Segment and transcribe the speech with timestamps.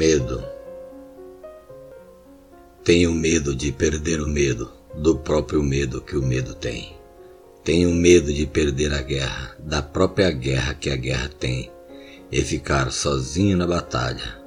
[0.00, 0.42] Medo.
[2.82, 6.96] Tenho medo de perder o medo, do próprio medo que o medo tem.
[7.62, 11.70] Tenho medo de perder a guerra, da própria guerra que a guerra tem,
[12.32, 14.38] e ficar sozinho na batalha,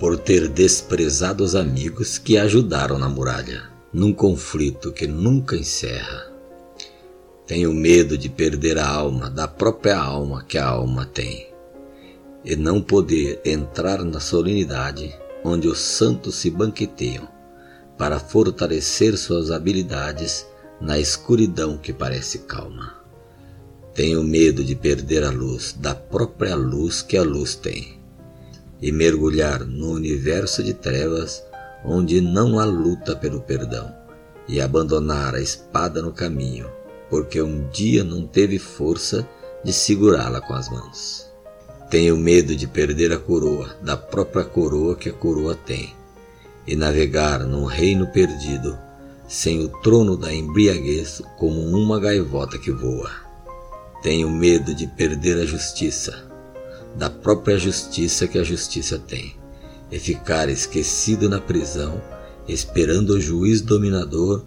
[0.00, 6.32] por ter desprezado os amigos que ajudaram na muralha, num conflito que nunca encerra.
[7.46, 11.53] Tenho medo de perder a alma, da própria alma que a alma tem
[12.44, 17.28] e não poder entrar na solenidade onde os santos se banqueteiam
[17.96, 20.46] para fortalecer suas habilidades
[20.80, 22.94] na escuridão que parece calma.
[23.94, 28.00] Tenho medo de perder a luz da própria luz que a luz tem
[28.82, 31.42] e mergulhar no universo de trevas
[31.84, 33.94] onde não há luta pelo perdão
[34.48, 36.68] e abandonar a espada no caminho,
[37.08, 39.26] porque um dia não teve força
[39.64, 41.33] de segurá-la com as mãos.
[41.94, 45.94] Tenho medo de perder a coroa, da própria coroa que a coroa tem,
[46.66, 48.76] e navegar num reino perdido,
[49.28, 53.12] sem o trono da embriaguez como uma gaivota que voa.
[54.02, 56.28] Tenho medo de perder a justiça,
[56.96, 59.36] da própria justiça que a justiça tem,
[59.88, 62.02] e ficar esquecido na prisão,
[62.48, 64.42] esperando o juiz dominador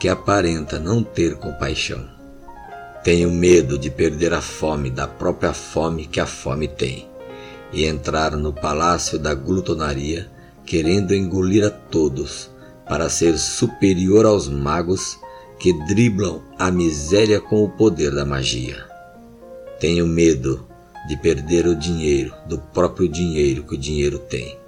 [0.00, 2.13] que aparenta não ter compaixão.
[3.04, 7.06] Tenho medo de perder a fome da própria fome que a fome tem
[7.70, 10.30] e entrar no palácio da glutonaria
[10.64, 12.50] querendo engolir a todos
[12.88, 15.18] para ser superior aos magos
[15.58, 18.82] que driblam a miséria com o poder da magia.
[19.78, 20.66] Tenho medo
[21.06, 24.58] de perder o dinheiro, do próprio dinheiro que o dinheiro tem,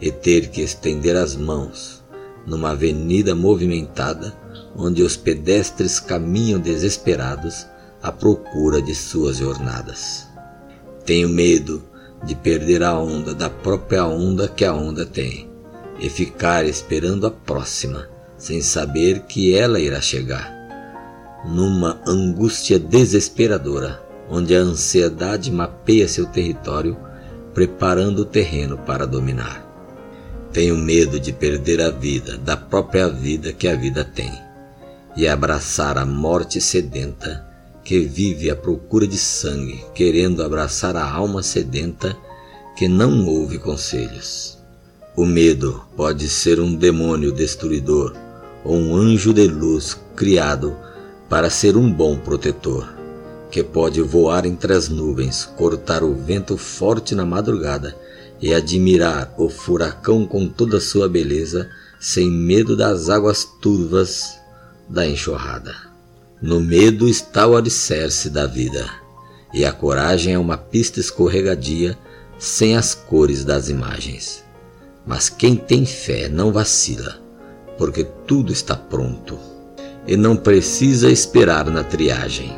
[0.00, 2.02] e ter que estender as mãos
[2.46, 4.34] numa avenida movimentada
[4.74, 7.66] onde os pedestres caminham desesperados
[8.02, 10.26] à procura de suas jornadas.
[11.06, 11.82] Tenho medo
[12.24, 15.48] de perder a onda da própria onda que a onda tem
[16.00, 20.52] e ficar esperando a próxima, sem saber que ela irá chegar.
[21.44, 26.96] Numa angústia desesperadora, onde a ansiedade mapeia seu território,
[27.54, 29.68] preparando o terreno para dominar.
[30.52, 34.32] Tenho medo de perder a vida, da própria vida que a vida tem,
[35.16, 37.51] e abraçar a morte sedenta
[37.84, 42.16] que vive à procura de sangue, querendo abraçar a alma sedenta
[42.76, 44.58] que não ouve conselhos.
[45.16, 48.14] O medo pode ser um demônio destruidor
[48.64, 50.76] ou um anjo de luz criado
[51.28, 52.88] para ser um bom protetor,
[53.50, 57.96] que pode voar entre as nuvens, cortar o vento forte na madrugada
[58.40, 61.68] e admirar o furacão com toda sua beleza,
[62.00, 64.38] sem medo das águas turvas
[64.88, 65.91] da enxurrada.
[66.42, 68.90] No medo está o alicerce da vida,
[69.54, 71.96] e a coragem é uma pista escorregadia
[72.36, 74.42] sem as cores das imagens.
[75.06, 77.16] Mas quem tem fé não vacila,
[77.78, 79.38] porque tudo está pronto
[80.04, 82.52] e não precisa esperar na triagem.